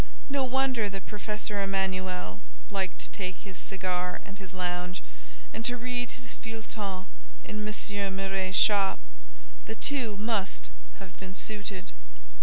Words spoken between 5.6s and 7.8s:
to read his feuilleton in M.